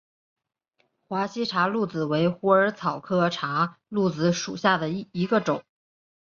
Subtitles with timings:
[1.07, 5.63] 华西茶藨子为虎耳草科茶藨子属下的一个种。